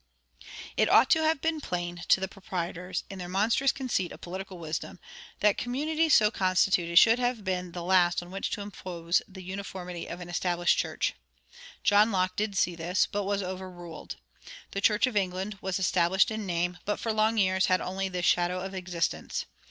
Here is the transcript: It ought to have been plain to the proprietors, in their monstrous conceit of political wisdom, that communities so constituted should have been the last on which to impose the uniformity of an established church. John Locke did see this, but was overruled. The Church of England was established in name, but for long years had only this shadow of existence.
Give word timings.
It 0.77 0.89
ought 0.89 1.11
to 1.11 1.21
have 1.21 1.41
been 1.41 1.61
plain 1.61 2.01
to 2.07 2.19
the 2.19 2.27
proprietors, 2.27 3.03
in 3.11 3.19
their 3.19 3.29
monstrous 3.29 3.71
conceit 3.71 4.11
of 4.11 4.19
political 4.19 4.57
wisdom, 4.57 4.97
that 5.41 5.59
communities 5.59 6.15
so 6.15 6.31
constituted 6.31 6.95
should 6.97 7.19
have 7.19 7.43
been 7.43 7.71
the 7.73 7.83
last 7.83 8.23
on 8.23 8.31
which 8.31 8.49
to 8.49 8.61
impose 8.61 9.21
the 9.27 9.43
uniformity 9.43 10.07
of 10.07 10.19
an 10.19 10.27
established 10.27 10.79
church. 10.79 11.13
John 11.83 12.11
Locke 12.11 12.35
did 12.35 12.57
see 12.57 12.73
this, 12.73 13.05
but 13.05 13.25
was 13.25 13.43
overruled. 13.43 14.15
The 14.71 14.81
Church 14.81 15.05
of 15.05 15.15
England 15.15 15.59
was 15.61 15.77
established 15.77 16.31
in 16.31 16.47
name, 16.47 16.79
but 16.83 16.99
for 16.99 17.13
long 17.13 17.37
years 17.37 17.67
had 17.67 17.79
only 17.79 18.09
this 18.09 18.25
shadow 18.25 18.59
of 18.59 18.73
existence. 18.73 19.45